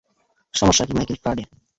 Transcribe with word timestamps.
সমস্যা 0.53 0.83
কি, 0.87 0.93
Michael 0.97 1.17
Faraday? 1.23 1.43